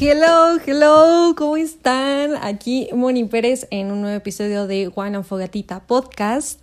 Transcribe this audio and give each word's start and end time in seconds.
Hello, 0.00 0.60
hello, 0.64 1.34
¿cómo 1.36 1.56
están? 1.56 2.36
Aquí 2.40 2.88
Moni 2.94 3.24
Pérez 3.24 3.66
en 3.72 3.90
un 3.90 4.00
nuevo 4.00 4.16
episodio 4.16 4.68
de 4.68 4.86
Juan 4.86 5.16
and 5.16 5.24
Fogatita 5.24 5.88
Podcast. 5.88 6.60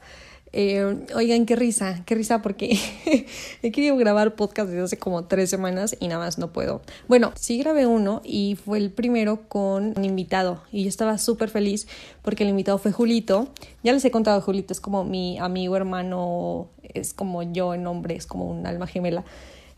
Eh, 0.54 1.05
oigan, 1.13 1.46
qué 1.46 1.58
risa, 1.58 2.01
qué 2.06 2.15
risa 2.15 2.42
porque 2.42 2.79
he 3.62 3.71
querido 3.74 3.97
grabar 3.97 4.35
podcast 4.35 4.69
desde 4.69 4.83
hace 4.83 4.97
como 4.97 5.26
tres 5.26 5.49
semanas 5.49 5.97
y 5.99 6.08
nada 6.08 6.24
más 6.24 6.37
no 6.37 6.53
puedo. 6.53 6.81
Bueno, 7.10 7.33
sí 7.35 7.58
grabé 7.58 7.85
uno 7.85 8.21
y 8.24 8.58
fue 8.63 8.78
el 8.78 8.90
primero 8.90 9.42
con 9.49 9.94
un 9.97 10.06
invitado 10.06 10.63
y 10.72 10.83
yo 10.83 10.88
estaba 10.88 11.17
súper 11.17 11.49
feliz 11.49 11.90
porque 12.22 12.44
el 12.44 12.49
invitado 12.52 12.78
fue 12.78 12.94
Julito. 12.94 13.49
Ya 13.83 13.92
les 13.92 14.06
he 14.06 14.12
contado, 14.12 14.40
Julito 14.40 14.72
es 14.72 14.79
como 14.79 15.04
mi 15.04 15.38
amigo, 15.40 15.76
hermano, 15.76 16.70
es 16.84 17.13
como 17.13 17.44
yo 17.44 17.73
en 17.73 17.84
nombre, 17.84 18.16
es 18.16 18.27
como 18.27 18.45
un 18.45 18.66
alma 18.66 18.88
gemela. 18.88 19.26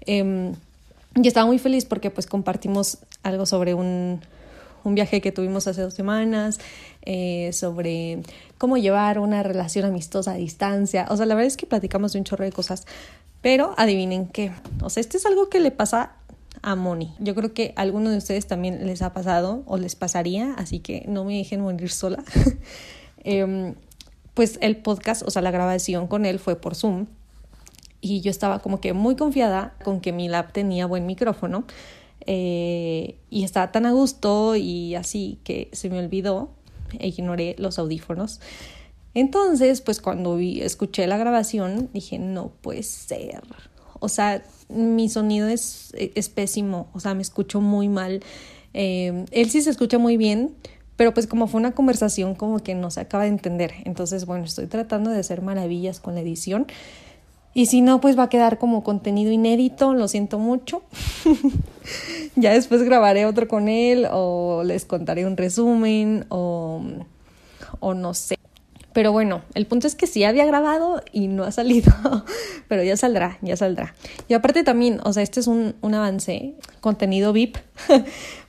Eh, 0.01 0.53
y 1.23 1.27
estaba 1.27 1.47
muy 1.47 1.57
feliz 1.57 1.85
porque 1.85 2.11
pues 2.11 2.27
compartimos 2.27 2.99
algo 3.23 3.45
sobre 3.45 3.73
un, 3.73 4.21
un 4.83 4.95
viaje 4.95 5.21
que 5.21 5.31
tuvimos 5.31 5.67
hace 5.67 5.81
dos 5.81 5.93
semanas, 5.93 6.59
eh, 7.03 7.51
sobre 7.53 8.21
cómo 8.57 8.77
llevar 8.77 9.19
una 9.19 9.43
relación 9.43 9.85
amistosa 9.85 10.31
a 10.31 10.35
distancia. 10.35 11.07
O 11.09 11.17
sea, 11.17 11.25
la 11.25 11.35
verdad 11.35 11.47
es 11.47 11.57
que 11.57 11.65
platicamos 11.65 12.13
de 12.13 12.19
un 12.19 12.25
chorro 12.25 12.45
de 12.45 12.51
cosas, 12.51 12.85
pero 13.41 13.73
adivinen 13.77 14.27
qué. 14.27 14.51
O 14.81 14.89
sea, 14.89 15.01
esto 15.01 15.17
es 15.17 15.25
algo 15.25 15.49
que 15.49 15.59
le 15.59 15.71
pasa 15.71 16.13
a 16.61 16.75
Moni. 16.75 17.13
Yo 17.19 17.35
creo 17.35 17.53
que 17.53 17.73
a 17.75 17.81
alguno 17.81 18.09
de 18.09 18.17
ustedes 18.17 18.47
también 18.47 18.85
les 18.87 19.01
ha 19.01 19.13
pasado 19.13 19.63
o 19.67 19.77
les 19.77 19.95
pasaría, 19.95 20.53
así 20.57 20.79
que 20.79 21.05
no 21.07 21.23
me 21.23 21.37
dejen 21.37 21.61
morir 21.61 21.89
sola. 21.91 22.23
eh, 23.23 23.75
pues 24.33 24.59
el 24.61 24.77
podcast, 24.77 25.23
o 25.23 25.31
sea, 25.31 25.41
la 25.41 25.51
grabación 25.51 26.07
con 26.07 26.25
él 26.25 26.39
fue 26.39 26.55
por 26.55 26.75
Zoom 26.75 27.07
y 28.01 28.21
yo 28.21 28.29
estaba 28.29 28.59
como 28.59 28.79
que 28.79 28.93
muy 28.93 29.15
confiada 29.15 29.73
con 29.83 29.99
que 29.99 30.11
mi 30.11 30.27
lab 30.27 30.51
tenía 30.51 30.85
buen 30.85 31.07
micrófono 31.07 31.65
eh, 32.27 33.17
y 33.29 33.43
estaba 33.43 33.71
tan 33.71 33.85
a 33.85 33.91
gusto 33.91 34.55
y 34.55 34.95
así 34.95 35.39
que 35.43 35.69
se 35.71 35.89
me 35.89 35.99
olvidó 35.99 36.51
e 36.99 37.07
ignoré 37.07 37.55
los 37.57 37.79
audífonos. 37.79 38.41
Entonces, 39.13 39.81
pues 39.81 39.99
cuando 39.99 40.37
escuché 40.37 41.07
la 41.07 41.17
grabación, 41.17 41.89
dije, 41.93 42.19
no 42.19 42.51
puede 42.61 42.83
ser. 42.83 43.41
O 43.99 44.09
sea, 44.09 44.43
mi 44.69 45.09
sonido 45.09 45.47
es, 45.47 45.93
es 45.97 46.29
pésimo, 46.29 46.89
o 46.93 46.99
sea, 46.99 47.15
me 47.15 47.23
escucho 47.23 47.61
muy 47.61 47.87
mal. 47.87 48.21
Eh, 48.73 49.25
él 49.31 49.49
sí 49.49 49.61
se 49.61 49.71
escucha 49.71 49.97
muy 49.97 50.17
bien, 50.17 50.53
pero 50.97 51.13
pues 51.13 51.25
como 51.25 51.47
fue 51.47 51.59
una 51.59 51.71
conversación 51.71 52.35
como 52.35 52.59
que 52.59 52.75
no 52.75 52.91
se 52.91 52.99
acaba 52.99 53.23
de 53.23 53.29
entender. 53.29 53.73
Entonces, 53.85 54.25
bueno, 54.25 54.43
estoy 54.43 54.67
tratando 54.67 55.09
de 55.09 55.19
hacer 55.19 55.41
maravillas 55.41 55.99
con 55.99 56.13
la 56.13 56.21
edición. 56.21 56.67
Y 57.53 57.65
si 57.65 57.81
no, 57.81 57.99
pues 58.01 58.17
va 58.17 58.23
a 58.23 58.29
quedar 58.29 58.59
como 58.59 58.83
contenido 58.83 59.31
inédito, 59.31 59.93
lo 59.93 60.07
siento 60.07 60.37
mucho. 60.37 60.83
ya 62.35 62.53
después 62.53 62.83
grabaré 62.83 63.25
otro 63.25 63.47
con 63.47 63.67
él 63.67 64.07
o 64.11 64.63
les 64.63 64.85
contaré 64.85 65.25
un 65.25 65.37
resumen 65.37 66.25
o, 66.29 66.83
o 67.79 67.93
no 67.93 68.13
sé. 68.13 68.37
Pero 68.97 69.11
bueno, 69.11 69.43
el 69.53 69.67
punto 69.67 69.85
es 69.85 69.93
que 69.93 70.07
sí 70.07 70.23
había 70.23 70.43
grabado 70.47 71.03
y 71.11 71.27
no 71.27 71.43
ha 71.43 71.51
salido, 71.51 71.93
pero 72.67 72.81
ya 72.81 72.97
saldrá, 72.97 73.37
ya 73.43 73.55
saldrá. 73.55 73.93
Y 74.27 74.33
aparte 74.33 74.63
también, 74.63 75.01
o 75.03 75.13
sea, 75.13 75.21
este 75.21 75.39
es 75.39 75.45
un, 75.45 75.75
un 75.81 75.93
avance, 75.93 76.55
contenido 76.81 77.31
VIP. 77.31 77.57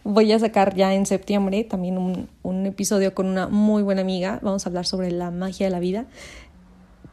Voy 0.04 0.32
a 0.32 0.38
sacar 0.38 0.74
ya 0.74 0.94
en 0.94 1.04
septiembre 1.04 1.64
también 1.64 1.98
un, 1.98 2.30
un 2.42 2.64
episodio 2.64 3.12
con 3.12 3.26
una 3.26 3.48
muy 3.48 3.82
buena 3.82 4.00
amiga. 4.00 4.40
Vamos 4.42 4.64
a 4.64 4.70
hablar 4.70 4.86
sobre 4.86 5.10
la 5.10 5.30
magia 5.30 5.66
de 5.66 5.70
la 5.70 5.80
vida 5.80 6.06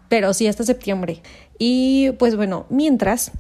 pero 0.10 0.34
sí 0.34 0.48
hasta 0.48 0.64
septiembre. 0.64 1.22
Y 1.58 2.12
pues 2.20 2.36
bueno, 2.36 2.66
mientras, 2.70 3.32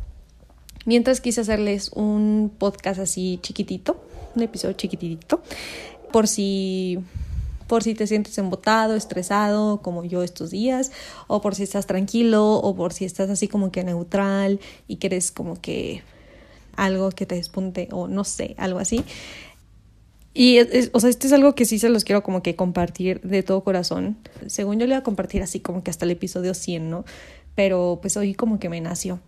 mientras 0.85 1.21
quise 1.21 1.41
hacerles 1.41 1.91
un 1.93 2.51
podcast 2.57 2.99
así 2.99 3.39
chiquitito, 3.41 4.03
un 4.35 4.43
episodio 4.43 4.75
chiquitito, 4.75 5.41
por 6.11 6.27
si 6.27 6.99
por 7.67 7.83
si 7.83 7.95
te 7.95 8.05
sientes 8.05 8.37
embotado, 8.37 8.95
estresado, 8.95 9.81
como 9.81 10.03
yo 10.03 10.23
estos 10.23 10.51
días, 10.51 10.91
o 11.27 11.41
por 11.41 11.55
si 11.55 11.63
estás 11.63 11.87
tranquilo, 11.87 12.53
o 12.53 12.75
por 12.75 12.93
si 12.93 13.05
estás 13.05 13.29
así 13.29 13.47
como 13.47 13.71
que 13.71 13.83
neutral 13.83 14.59
y 14.87 14.97
quieres 14.97 15.31
como 15.31 15.59
que 15.59 16.03
algo 16.75 17.09
que 17.09 17.25
te 17.25 17.35
despunte, 17.35 17.87
o 17.91 18.07
no 18.07 18.23
sé, 18.23 18.55
algo 18.57 18.79
así. 18.79 19.03
Y, 20.37 20.57
es, 20.57 20.89
o 20.91 20.99
sea, 20.99 21.09
este 21.09 21.27
es 21.27 21.33
algo 21.33 21.55
que 21.55 21.63
sí 21.63 21.79
se 21.79 21.87
los 21.87 22.03
quiero 22.03 22.21
como 22.21 22.43
que 22.43 22.57
compartir 22.57 23.21
de 23.21 23.41
todo 23.41 23.63
corazón. 23.63 24.17
Según 24.47 24.79
yo 24.79 24.85
le 24.85 24.93
voy 24.93 24.99
a 24.99 25.03
compartir 25.03 25.41
así 25.41 25.61
como 25.61 25.81
que 25.81 25.89
hasta 25.89 26.03
el 26.03 26.11
episodio 26.11 26.53
100, 26.53 26.89
¿no? 26.89 27.05
Pero 27.55 27.99
pues 28.01 28.17
hoy 28.17 28.33
como 28.33 28.59
que 28.59 28.67
me 28.67 28.81
nació. 28.81 29.21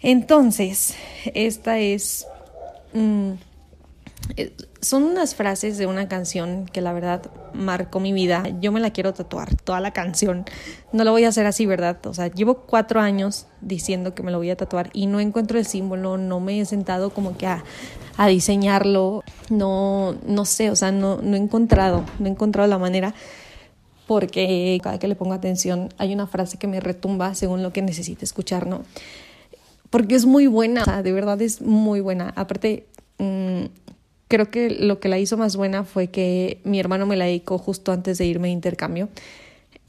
Entonces, 0.00 0.94
esta 1.32 1.78
es... 1.78 2.26
Mmm, 2.92 3.32
son 4.80 5.04
unas 5.04 5.34
frases 5.34 5.78
de 5.78 5.86
una 5.86 6.08
canción 6.08 6.66
que 6.66 6.80
la 6.80 6.92
verdad 6.92 7.30
marcó 7.54 8.00
mi 8.00 8.12
vida. 8.12 8.44
Yo 8.60 8.72
me 8.72 8.80
la 8.80 8.90
quiero 8.90 9.12
tatuar, 9.12 9.54
toda 9.56 9.80
la 9.80 9.92
canción. 9.92 10.44
No 10.92 11.04
lo 11.04 11.12
voy 11.12 11.24
a 11.24 11.28
hacer 11.28 11.46
así, 11.46 11.66
¿verdad? 11.66 12.04
O 12.06 12.14
sea, 12.14 12.28
llevo 12.28 12.62
cuatro 12.62 13.00
años 13.00 13.46
diciendo 13.60 14.14
que 14.14 14.22
me 14.22 14.30
lo 14.30 14.38
voy 14.38 14.50
a 14.50 14.56
tatuar 14.56 14.90
y 14.92 15.06
no 15.06 15.20
encuentro 15.20 15.58
el 15.58 15.66
símbolo, 15.66 16.18
no 16.18 16.40
me 16.40 16.60
he 16.60 16.64
sentado 16.64 17.10
como 17.10 17.36
que 17.36 17.46
a, 17.46 17.64
a 18.16 18.26
diseñarlo, 18.26 19.22
no, 19.50 20.16
no 20.26 20.44
sé, 20.44 20.70
o 20.70 20.76
sea, 20.76 20.92
no, 20.92 21.20
no 21.22 21.36
he 21.36 21.40
encontrado, 21.40 22.04
no 22.18 22.26
he 22.26 22.30
encontrado 22.30 22.68
la 22.68 22.78
manera 22.78 23.14
porque 24.06 24.78
cada 24.82 24.98
que 24.98 25.08
le 25.08 25.14
pongo 25.14 25.32
atención 25.32 25.88
hay 25.96 26.12
una 26.12 26.26
frase 26.26 26.58
que 26.58 26.66
me 26.66 26.80
retumba 26.80 27.34
según 27.34 27.62
lo 27.62 27.72
que 27.72 27.82
necesite 27.82 28.24
escuchar, 28.24 28.66
¿no? 28.66 28.82
Porque 29.90 30.14
es 30.14 30.26
muy 30.26 30.46
buena, 30.46 31.02
de 31.02 31.12
verdad 31.12 31.40
es 31.40 31.60
muy 31.60 32.00
buena. 32.00 32.32
Aparte, 32.34 32.86
mmm, 33.18 33.64
creo 34.32 34.50
que 34.50 34.70
lo 34.70 34.98
que 34.98 35.10
la 35.10 35.18
hizo 35.18 35.36
más 35.36 35.56
buena 35.56 35.84
fue 35.84 36.06
que 36.06 36.58
mi 36.64 36.80
hermano 36.80 37.04
me 37.04 37.16
la 37.16 37.26
dedicó 37.26 37.58
justo 37.58 37.92
antes 37.92 38.16
de 38.16 38.24
irme 38.24 38.48
de 38.48 38.54
intercambio. 38.54 39.10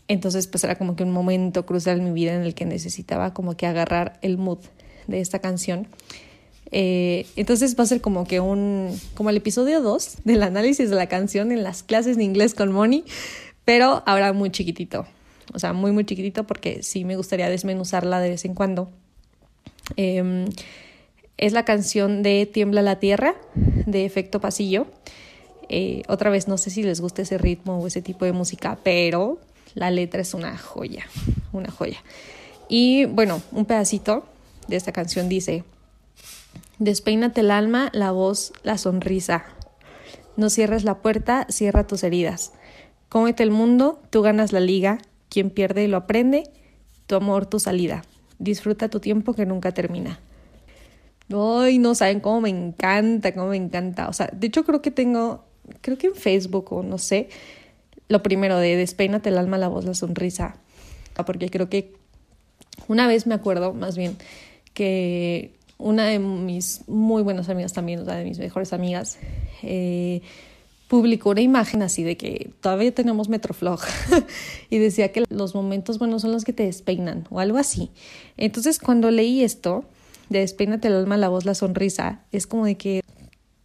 Entonces, 0.09 0.47
pues 0.47 0.65
era 0.65 0.77
como 0.77 0.97
que 0.97 1.03
un 1.03 1.11
momento 1.11 1.65
crucial 1.65 1.99
en 1.99 2.03
mi 2.03 2.11
vida 2.11 2.35
en 2.35 2.41
el 2.41 2.53
que 2.53 2.65
necesitaba 2.65 3.33
como 3.33 3.55
que 3.55 3.67
agarrar 3.67 4.19
el 4.21 4.37
mood 4.37 4.57
de 5.07 5.21
esta 5.21 5.39
canción. 5.39 5.87
Eh, 6.71 7.25
entonces 7.37 7.79
va 7.79 7.85
a 7.85 7.87
ser 7.87 8.01
como 8.01 8.25
que 8.27 8.41
un, 8.41 8.99
como 9.13 9.29
el 9.29 9.37
episodio 9.37 9.79
2 9.79 10.17
del 10.25 10.43
análisis 10.43 10.89
de 10.89 10.97
la 10.97 11.07
canción 11.07 11.53
en 11.53 11.63
las 11.63 11.81
clases 11.81 12.17
de 12.17 12.25
inglés 12.25 12.53
con 12.53 12.69
Moni, 12.69 13.05
pero 13.63 14.03
ahora 14.05 14.33
muy 14.33 14.51
chiquitito. 14.51 15.05
O 15.53 15.59
sea, 15.59 15.71
muy, 15.71 15.93
muy 15.93 16.03
chiquitito 16.03 16.43
porque 16.43 16.83
sí 16.83 17.05
me 17.05 17.15
gustaría 17.15 17.47
desmenuzarla 17.47 18.19
de 18.19 18.31
vez 18.31 18.43
en 18.43 18.55
cuando. 18.55 18.91
Eh, 19.95 20.47
es 21.37 21.53
la 21.53 21.65
canción 21.65 22.23
de 22.23 22.45
Tiembla 22.45 22.81
la 22.81 22.99
Tierra, 22.99 23.35
de 23.85 24.05
Efecto 24.05 24.39
Pasillo. 24.39 24.87
Eh, 25.69 26.03
otra 26.07 26.29
vez, 26.29 26.47
no 26.47 26.57
sé 26.57 26.69
si 26.69 26.83
les 26.83 27.01
gusta 27.01 27.21
ese 27.21 27.37
ritmo 27.37 27.79
o 27.79 27.87
ese 27.87 28.01
tipo 28.01 28.25
de 28.25 28.31
música, 28.31 28.77
pero 28.83 29.39
la 29.75 29.91
letra 29.91 30.21
es 30.21 30.33
una 30.33 30.57
joya, 30.57 31.05
una 31.51 31.71
joya. 31.71 32.03
Y 32.69 33.05
bueno, 33.05 33.41
un 33.51 33.65
pedacito 33.65 34.25
de 34.67 34.75
esta 34.75 34.91
canción 34.91 35.29
dice, 35.29 35.63
Despeínate 36.79 37.41
el 37.41 37.51
alma, 37.51 37.89
la 37.93 38.11
voz, 38.11 38.51
la 38.63 38.77
sonrisa. 38.77 39.45
No 40.35 40.49
cierres 40.49 40.83
la 40.83 40.97
puerta, 40.97 41.45
cierra 41.49 41.85
tus 41.85 42.03
heridas. 42.03 42.51
Cómete 43.09 43.43
el 43.43 43.51
mundo, 43.51 44.01
tú 44.09 44.21
ganas 44.21 44.51
la 44.51 44.59
liga. 44.59 44.97
Quien 45.29 45.49
pierde 45.49 45.87
lo 45.87 45.97
aprende, 45.97 46.49
tu 47.05 47.15
amor, 47.15 47.45
tu 47.45 47.59
salida. 47.59 48.03
Disfruta 48.39 48.89
tu 48.89 48.99
tiempo 48.99 49.33
que 49.33 49.45
nunca 49.45 49.71
termina. 49.71 50.19
Ay, 51.31 51.79
no 51.79 51.95
saben 51.95 52.19
cómo 52.19 52.41
me 52.41 52.49
encanta, 52.49 53.33
cómo 53.33 53.47
me 53.47 53.57
encanta. 53.57 54.09
O 54.09 54.13
sea, 54.13 54.29
de 54.31 54.47
hecho 54.47 54.63
creo 54.63 54.81
que 54.81 54.91
tengo, 54.91 55.45
creo 55.81 55.97
que 55.97 56.07
en 56.07 56.15
Facebook 56.15 56.71
o 56.73 56.83
no 56.83 56.97
sé, 56.97 57.29
lo 58.07 58.21
primero 58.23 58.57
de 58.57 58.75
despeínate 58.75 59.29
el 59.29 59.37
alma, 59.37 59.57
la 59.57 59.67
voz, 59.67 59.85
la 59.85 59.93
sonrisa. 59.93 60.57
Porque 61.25 61.49
creo 61.49 61.69
que 61.69 61.93
una 62.87 63.07
vez 63.07 63.27
me 63.27 63.35
acuerdo, 63.35 63.73
más 63.73 63.95
bien, 63.95 64.17
que 64.73 65.53
una 65.77 66.05
de 66.05 66.19
mis 66.19 66.87
muy 66.87 67.23
buenas 67.23 67.49
amigas 67.49 67.73
también, 67.73 67.99
o 67.99 68.05
sea, 68.05 68.15
de 68.15 68.23
mis 68.23 68.39
mejores 68.39 68.73
amigas, 68.73 69.17
eh, 69.61 70.21
publicó 70.87 71.31
una 71.31 71.41
imagen 71.41 71.81
así 71.81 72.03
de 72.03 72.17
que 72.17 72.51
todavía 72.61 72.93
tenemos 72.93 73.29
Metroflog 73.29 73.79
y 74.69 74.77
decía 74.77 75.11
que 75.11 75.23
los 75.29 75.55
momentos 75.55 75.97
buenos 75.97 76.21
son 76.21 76.31
los 76.31 76.45
que 76.45 76.53
te 76.53 76.63
despeinan 76.63 77.27
o 77.29 77.39
algo 77.39 77.57
así. 77.57 77.89
Entonces, 78.37 78.79
cuando 78.79 79.09
leí 79.11 79.43
esto, 79.43 79.85
de 80.33 80.39
despeínate 80.39 80.89
el 80.89 80.95
alma, 80.95 81.15
la 81.17 81.29
voz, 81.29 81.45
la 81.45 81.55
sonrisa, 81.55 82.25
es 82.31 82.47
como 82.47 82.65
de 82.65 82.75
que, 82.75 83.01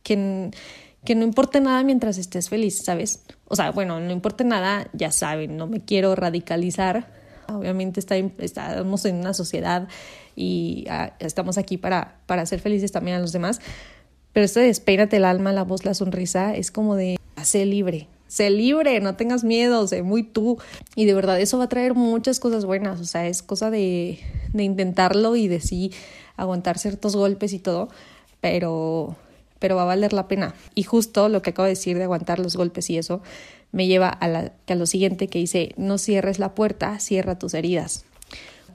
que, 0.03 0.51
que 1.05 1.15
no 1.15 1.25
importe 1.25 1.61
nada 1.61 1.83
mientras 1.83 2.19
estés 2.19 2.49
feliz, 2.49 2.83
¿sabes? 2.85 3.25
O 3.47 3.57
sea, 3.57 3.73
bueno, 3.73 3.99
no 3.99 4.13
importa 4.13 4.45
nada, 4.45 4.89
ya 4.93 5.11
saben, 5.11 5.57
no 5.57 5.67
me 5.67 5.85
quiero 5.85 6.15
radicalizar. 6.15 7.13
Obviamente 7.49 7.99
está, 7.99 8.17
estamos 8.17 9.05
en 9.07 9.17
una 9.17 9.33
sociedad 9.33 9.89
y 10.37 10.85
ah, 10.91 11.15
estamos 11.19 11.57
aquí 11.57 11.79
para, 11.79 12.21
para 12.27 12.45
ser 12.47 12.61
felices 12.61 12.93
también 12.93 13.17
a 13.17 13.21
los 13.21 13.33
demás. 13.33 13.61
Pero 14.33 14.45
esto 14.45 14.61
de 14.61 14.67
despeínate 14.67 15.17
el 15.17 15.25
alma, 15.25 15.53
la 15.53 15.65
voz, 15.65 15.85
la 15.85 15.95
sonrisa, 15.95 16.55
es 16.55 16.71
como 16.71 16.95
de 16.95 17.19
sé 17.43 17.65
libre, 17.65 18.09
sé 18.29 18.51
libre, 18.51 19.01
no 19.01 19.17
tengas 19.17 19.43
miedo, 19.43 19.87
sé 19.89 20.03
muy 20.03 20.23
tú. 20.23 20.59
Y 20.95 21.07
de 21.07 21.15
verdad 21.15 21.41
eso 21.41 21.59
va 21.59 21.65
a 21.65 21.69
traer 21.69 21.95
muchas 21.95 22.39
cosas 22.39 22.65
buenas, 22.65 23.01
o 23.01 23.05
sea, 23.05 23.27
es 23.27 23.43
cosa 23.43 23.71
de, 23.71 24.21
de 24.53 24.63
intentarlo 24.63 25.35
y 25.35 25.49
de 25.49 25.61
sí 25.61 25.91
aguantar 26.37 26.79
ciertos 26.79 27.17
golpes 27.17 27.53
y 27.53 27.59
todo, 27.59 27.89
pero, 28.41 29.17
pero 29.59 29.75
va 29.75 29.83
a 29.83 29.87
valer 29.87 30.13
la 30.13 30.29
pena. 30.29 30.55
Y 30.75 30.85
justo 30.85 31.29
lo 31.29 31.43
que 31.43 31.51
acabo 31.51 31.65
de 31.65 31.71
decir 31.71 31.99
de 31.99 32.05
aguantar 32.05 32.39
los 32.39 32.57
golpes 32.57 32.89
y 32.91 32.99
eso 32.99 33.21
me 33.73 33.87
lleva 33.87 34.09
a, 34.09 34.29
la, 34.29 34.53
a 34.67 34.75
lo 34.75 34.87
siguiente 34.87 35.29
que 35.29 35.41
dice, 35.41 35.75
no 35.77 35.99
cierres 35.99 36.39
la 36.39 36.55
puerta, 36.55 36.99
cierra 37.01 37.39
tus 37.39 37.55
heridas. 37.55 38.05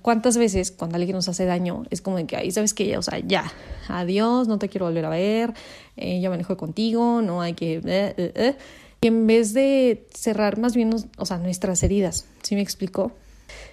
¿Cuántas 0.04 0.38
veces 0.38 0.72
cuando 0.72 0.98
alguien 0.98 1.16
nos 1.16 1.30
hace 1.30 1.46
daño 1.46 1.86
es 1.90 2.02
como 2.02 2.18
de 2.18 2.26
que, 2.26 2.36
ahí 2.36 2.52
sabes 2.52 2.74
que, 2.74 2.98
o 2.98 3.02
sea, 3.02 3.20
ya, 3.20 3.52
adiós, 3.88 4.50
no 4.50 4.60
te 4.60 4.68
quiero 4.68 4.86
volver 4.86 5.06
a 5.06 5.10
ver, 5.10 5.54
eh, 5.96 6.20
ya 6.20 6.30
me 6.30 6.36
alejo 6.36 6.58
contigo, 6.58 7.22
no 7.22 7.42
hay 7.42 7.54
que... 7.54 7.76
Eh, 7.78 8.14
eh, 8.18 8.56
y 9.04 9.08
en 9.08 9.28
vez 9.28 9.54
de 9.54 10.08
cerrar 10.14 10.58
más 10.58 10.76
bien, 10.76 10.92
o 11.18 11.26
sea, 11.26 11.38
nuestras 11.38 11.84
heridas, 11.84 12.26
¿sí 12.42 12.56
me 12.56 12.62
explico? 12.62 13.12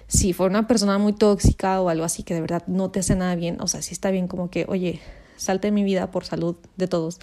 Si 0.07 0.33
fue 0.33 0.47
una 0.47 0.67
persona 0.67 0.97
muy 0.97 1.13
tóxica 1.13 1.79
o 1.79 1.87
algo 1.87 2.03
así 2.03 2.23
que 2.23 2.33
de 2.33 2.41
verdad 2.41 2.63
no 2.67 2.91
te 2.91 2.99
hace 2.99 3.15
nada 3.15 3.35
bien, 3.35 3.61
o 3.61 3.67
sea, 3.67 3.81
sí 3.81 3.93
está 3.93 4.11
bien 4.11 4.27
como 4.27 4.49
que, 4.49 4.65
oye, 4.67 4.99
salte 5.37 5.67
de 5.67 5.71
mi 5.71 5.85
vida 5.85 6.11
por 6.11 6.25
salud 6.25 6.57
de 6.75 6.87
todos. 6.87 7.21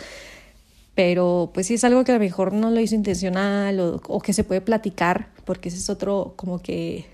Pero 0.95 1.51
pues 1.53 1.67
si 1.67 1.75
es 1.75 1.85
algo 1.85 2.03
que 2.05 2.13
a 2.13 2.15
lo 2.15 2.21
mejor 2.21 2.55
no 2.55 2.71
lo 2.71 2.81
hizo 2.81 2.95
intencional 2.95 3.79
o, 3.79 4.01
o 4.09 4.21
que 4.21 4.33
se 4.33 4.43
puede 4.43 4.63
platicar, 4.63 5.29
porque 5.45 5.69
ese 5.69 5.77
es 5.77 5.91
otro 5.91 6.33
como 6.37 6.63
que 6.63 7.05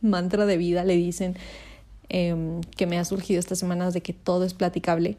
mantra 0.00 0.46
de 0.46 0.56
vida, 0.56 0.84
le 0.84 0.96
dicen, 0.96 1.36
em, 2.08 2.62
que 2.78 2.86
me 2.86 2.98
ha 2.98 3.04
surgido 3.04 3.40
estas 3.40 3.58
semanas 3.58 3.92
de 3.92 4.00
que 4.00 4.14
todo 4.14 4.46
es 4.46 4.54
platicable. 4.54 5.18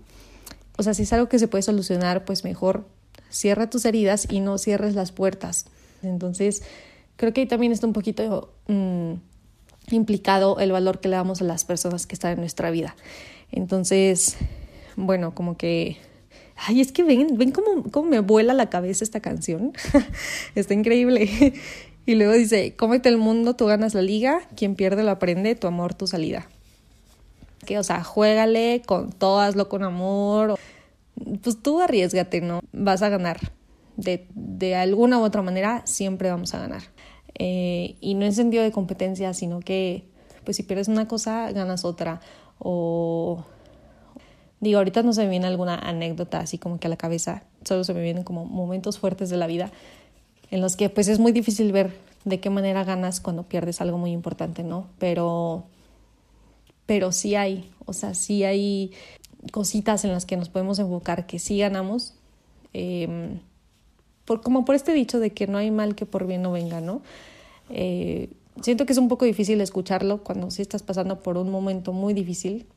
O 0.80 0.84
sea, 0.84 0.96
si 0.96 1.04
es 1.04 1.14
algo 1.14 1.30
que 1.30 1.38
se 1.38 1.48
puede 1.48 1.62
solucionar, 1.62 2.26
pues 2.26 2.44
mejor 2.44 2.88
cierra 3.32 3.70
tus 3.70 3.86
heridas 3.86 4.28
y 4.30 4.42
no 4.42 4.58
cierres 4.58 4.94
las 4.94 5.12
puertas. 5.12 5.66
Entonces, 6.04 6.64
creo 7.16 7.34
que 7.34 7.42
ahí 7.42 7.48
también 7.48 7.72
está 7.72 7.88
un 7.88 7.94
poquito 7.94 8.54
mm, 8.68 9.14
implicado 9.92 10.60
el 10.60 10.72
valor 10.72 11.00
que 11.00 11.08
le 11.08 11.16
damos 11.16 11.42
a 11.42 11.46
las 11.46 11.64
personas 11.64 12.06
que 12.06 12.16
están 12.16 12.34
en 12.34 12.40
nuestra 12.40 12.70
vida. 12.70 12.96
Entonces, 13.52 14.38
bueno, 14.96 15.34
como 15.34 15.58
que... 15.58 15.98
Ay, 16.64 16.80
es 16.80 16.92
que 16.92 17.04
ven, 17.04 17.38
ven 17.38 17.52
cómo, 17.52 17.84
cómo 17.90 18.10
me 18.10 18.20
vuela 18.20 18.54
la 18.54 18.70
cabeza 18.70 19.04
esta 19.04 19.20
canción. 19.20 19.74
está 20.56 20.74
increíble. 20.76 21.54
y 22.06 22.16
luego 22.16 22.34
dice, 22.34 22.76
cómete 22.76 23.10
el 23.10 23.18
mundo, 23.18 23.56
tú 23.56 23.66
ganas 23.66 23.96
la 23.96 24.04
liga, 24.04 24.42
quien 24.56 24.76
pierde 24.76 25.02
lo 25.02 25.12
aprende, 25.12 25.56
tu 25.56 25.66
amor, 25.66 25.96
tu 25.96 26.06
salida. 26.06 26.48
Que, 27.66 27.80
o 27.80 27.84
sea, 27.84 28.04
juégale 28.04 28.84
con 28.86 29.12
todo, 29.12 29.40
hazlo 29.40 29.70
con 29.70 29.84
amor 29.84 30.60
pues 31.42 31.62
tú 31.62 31.82
arriesgate, 31.82 32.42
¿no? 32.42 32.62
Vas 32.72 33.02
a 33.02 33.10
ganar. 33.10 33.40
De, 33.98 34.28
de 34.34 34.76
alguna 34.76 35.20
u 35.20 35.24
otra 35.24 35.42
manera 35.42 35.82
siempre 35.86 36.30
vamos 36.30 36.54
a 36.54 36.60
ganar. 36.60 36.84
Eh, 37.36 37.96
y 38.02 38.16
no 38.16 38.26
en 38.26 38.34
sentido 38.34 38.64
de 38.64 38.72
competencia, 38.72 39.34
sino 39.34 39.60
que 39.60 40.06
pues 40.44 40.58
si 40.58 40.64
pierdes 40.64 40.88
una 40.88 41.08
cosa, 41.08 41.52
ganas 41.52 41.86
otra. 41.86 42.22
O 42.60 43.46
digo, 44.60 44.78
ahorita 44.78 45.04
no 45.04 45.14
se 45.14 45.24
me 45.24 45.30
viene 45.30 45.48
alguna 45.48 45.76
anécdota 45.76 46.40
así 46.40 46.58
como 46.58 46.80
que 46.80 46.88
a 46.88 46.90
la 46.90 46.98
cabeza, 46.98 47.44
solo 47.64 47.84
se 47.84 47.94
me 47.94 48.02
vienen 48.02 48.24
como 48.24 48.46
momentos 48.46 49.00
fuertes 49.00 49.30
de 49.30 49.38
la 49.38 49.48
vida 49.48 49.72
en 50.52 50.62
los 50.62 50.76
que 50.76 50.90
pues 50.90 51.08
es 51.08 51.18
muy 51.18 51.32
difícil 51.32 51.72
ver 51.72 51.92
de 52.26 52.40
qué 52.40 52.50
manera 52.50 52.84
ganas 52.84 53.20
cuando 53.20 53.44
pierdes 53.44 53.82
algo 53.82 53.98
muy 53.98 54.12
importante, 54.12 54.64
¿no? 54.64 54.88
Pero 55.00 55.66
pero 56.86 57.14
sí 57.14 57.36
hay, 57.36 57.72
o 57.86 57.94
sea, 57.94 58.14
sí 58.14 58.44
hay 58.44 58.92
cositas 59.52 60.06
en 60.06 60.12
las 60.12 60.26
que 60.26 60.38
nos 60.38 60.50
podemos 60.50 60.80
enfocar 60.80 61.26
que 61.26 61.40
sí 61.40 61.58
ganamos, 61.58 62.14
em, 62.74 63.40
por, 64.26 64.42
como 64.42 64.66
por 64.66 64.76
este 64.76 64.94
dicho 64.94 65.20
de 65.20 65.32
que 65.32 65.48
no 65.48 65.58
hay 65.58 65.72
mal 65.72 65.96
que 65.96 66.06
por 66.06 66.28
bien 66.28 66.42
no 66.42 66.52
venga, 66.52 66.82
¿no? 66.82 67.02
Eh, 67.70 68.30
siento 68.62 68.86
que 68.86 68.94
es 68.94 69.00
un 69.00 69.08
poco 69.08 69.26
difícil 69.26 69.60
escucharlo 69.62 70.24
cuando 70.24 70.52
sí 70.52 70.62
estás 70.62 70.84
pasando 70.84 71.22
por 71.24 71.38
un 71.38 71.50
momento 71.50 71.94
muy 71.94 72.14
difícil, 72.14 72.68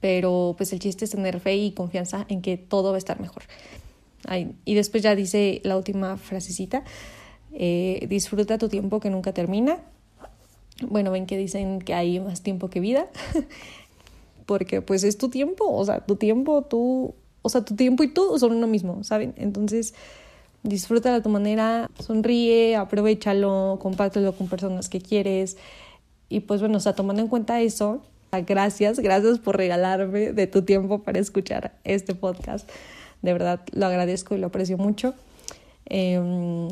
pero 0.00 0.54
pues 0.56 0.72
el 0.72 0.78
chiste 0.78 1.04
es 1.04 1.10
tener 1.10 1.40
fe 1.40 1.56
y 1.56 1.72
confianza 1.72 2.26
en 2.28 2.42
que 2.42 2.56
todo 2.56 2.90
va 2.90 2.96
a 2.96 2.98
estar 2.98 3.20
mejor. 3.20 3.42
y 4.64 4.74
después 4.74 5.02
ya 5.02 5.14
dice 5.14 5.60
la 5.64 5.76
última 5.76 6.16
frasecita, 6.16 6.82
eh, 7.52 8.06
disfruta 8.08 8.58
tu 8.58 8.68
tiempo 8.68 9.00
que 9.00 9.10
nunca 9.10 9.32
termina. 9.32 9.78
Bueno, 10.82 11.10
ven 11.12 11.26
que 11.26 11.36
dicen 11.36 11.78
que 11.80 11.94
hay 11.94 12.18
más 12.20 12.42
tiempo 12.42 12.68
que 12.68 12.80
vida. 12.80 13.06
porque 14.46 14.82
pues 14.82 15.04
es 15.04 15.18
tu 15.18 15.28
tiempo, 15.28 15.64
o 15.68 15.84
sea, 15.84 16.00
tu 16.00 16.16
tiempo, 16.16 16.62
tú, 16.62 17.14
o 17.42 17.48
sea, 17.48 17.64
tu 17.64 17.74
tiempo 17.76 18.02
y 18.02 18.08
tú 18.08 18.38
son 18.38 18.52
uno 18.52 18.66
mismo, 18.66 19.02
¿saben? 19.04 19.34
Entonces, 19.36 19.94
disfruta 20.62 21.12
de 21.12 21.20
tu 21.20 21.28
manera, 21.28 21.90
sonríe, 21.98 22.76
aprovechalo, 22.76 23.78
compártelo 23.80 24.32
con 24.32 24.48
personas 24.48 24.88
que 24.88 25.00
quieres 25.00 25.56
y 26.28 26.40
pues 26.40 26.60
bueno, 26.60 26.78
o 26.78 26.80
sea, 26.80 26.94
tomando 26.94 27.22
en 27.22 27.28
cuenta 27.28 27.60
eso, 27.60 28.02
gracias, 28.42 28.98
gracias 28.98 29.38
por 29.38 29.56
regalarme 29.56 30.32
de 30.32 30.46
tu 30.46 30.62
tiempo 30.62 31.02
para 31.02 31.18
escuchar 31.18 31.78
este 31.84 32.14
podcast. 32.14 32.68
De 33.22 33.32
verdad, 33.32 33.60
lo 33.72 33.86
agradezco 33.86 34.34
y 34.34 34.38
lo 34.38 34.48
aprecio 34.48 34.76
mucho. 34.76 35.14
Em, 35.86 36.68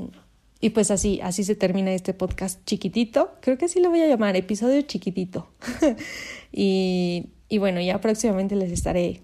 y 0.62 0.70
pues 0.70 0.91
así, 0.91 1.20
así 1.23 1.44
se 1.44 1.55
termina 1.55 1.93
este 1.93 2.14
podcast 2.14 2.64
chiquitito. 2.64 3.32
Creo 3.41 3.59
que 3.59 3.67
así 3.67 3.81
lo 3.81 3.91
voy 3.91 4.00
a 4.00 4.06
llamar, 4.06 4.35
episodio 4.37 4.81
chiquitito. 4.81 5.49
y 6.53 7.26
y 7.53 7.59
bueno, 7.59 7.82
ya 7.82 8.00
próximamente 8.00 8.56
les 8.56 8.73
estaré 8.73 9.20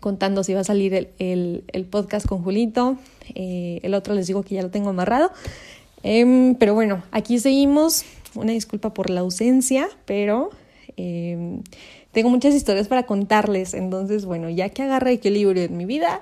contando 0.00 0.44
si 0.44 0.52
va 0.52 0.60
a 0.60 0.64
salir 0.64 0.92
el, 0.92 1.64
el, 1.66 1.84
podcast 1.86 2.26
con 2.26 2.42
Julito. 2.42 2.98
Eh, 3.34 3.80
el 3.82 3.94
otro 3.94 4.12
les 4.12 4.26
digo 4.26 4.42
que 4.42 4.54
ya 4.54 4.60
lo 4.60 4.68
tengo 4.68 4.90
amarrado. 4.90 5.32
Em, 6.02 6.56
pero 6.56 6.74
bueno, 6.74 7.02
aquí 7.10 7.38
seguimos. 7.38 8.04
Una 8.34 8.52
disculpa 8.52 8.92
por 8.92 9.08
la 9.08 9.20
ausencia, 9.20 9.88
pero 10.04 10.50
em, 10.98 11.62
tengo 12.12 12.28
muchas 12.28 12.54
historias 12.54 12.86
para 12.86 13.06
contarles. 13.06 13.72
Entonces, 13.72 14.26
bueno, 14.26 14.50
ya 14.50 14.68
que 14.68 14.82
agarre 14.82 15.12
equilibrio 15.12 15.62
en 15.62 15.74
mi 15.74 15.86
vida, 15.86 16.20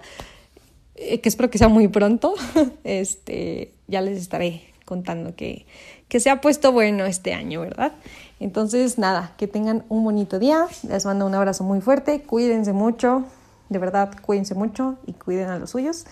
eh, 0.96 1.20
que 1.20 1.28
espero 1.28 1.50
que 1.50 1.58
sea 1.58 1.68
muy 1.68 1.88
pronto, 1.88 2.34
este, 2.84 3.72
ya 3.86 4.00
les 4.00 4.18
estaré 4.18 4.62
contando 4.84 5.34
que, 5.34 5.66
que 6.08 6.20
se 6.20 6.30
ha 6.30 6.40
puesto 6.40 6.72
bueno 6.72 7.04
este 7.04 7.34
año, 7.34 7.60
¿verdad? 7.60 7.92
Entonces, 8.40 8.98
nada, 8.98 9.32
que 9.36 9.46
tengan 9.46 9.84
un 9.88 10.04
bonito 10.04 10.38
día. 10.38 10.66
Les 10.88 11.04
mando 11.04 11.26
un 11.26 11.34
abrazo 11.34 11.64
muy 11.64 11.80
fuerte. 11.80 12.22
Cuídense 12.22 12.72
mucho. 12.72 13.24
De 13.68 13.78
verdad, 13.78 14.12
cuídense 14.22 14.54
mucho 14.54 14.96
y 15.06 15.12
cuiden 15.12 15.48
a 15.48 15.58
los 15.58 15.70
suyos. 15.70 16.04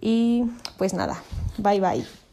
Y 0.00 0.44
pues 0.76 0.94
nada, 0.94 1.22
bye 1.56 1.80
bye. 1.80 2.27